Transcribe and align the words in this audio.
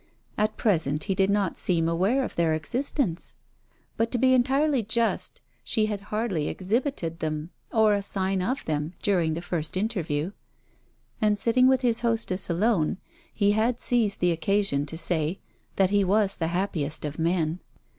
At 0.35 0.57
present 0.57 1.03
he 1.03 1.13
did 1.13 1.29
not 1.29 1.59
seem 1.59 1.87
aware 1.87 2.23
of 2.23 2.35
their 2.35 2.55
existence. 2.55 3.35
But, 3.97 4.09
to 4.09 4.17
be 4.17 4.33
entirely 4.33 4.81
just, 4.81 5.41
she 5.63 5.85
had 5.85 6.01
hardly 6.09 6.47
exhibited 6.47 7.19
them 7.19 7.51
or 7.71 7.93
a 7.93 8.01
sign 8.01 8.41
of 8.41 8.65
them 8.65 8.93
during 9.03 9.35
the 9.35 9.43
first 9.43 9.77
interview: 9.77 10.31
and 11.21 11.37
sitting 11.37 11.67
with 11.67 11.81
his 11.81 11.99
hostess 11.99 12.49
alone, 12.49 12.97
he 13.31 13.51
had 13.51 13.79
seized 13.79 14.21
the 14.21 14.31
occasion 14.31 14.87
to 14.87 14.97
say, 14.97 15.37
that 15.75 15.91
he 15.91 16.03
was 16.03 16.35
the 16.37 16.47
happiest 16.47 17.05
of 17.05 17.19
men. 17.19 17.59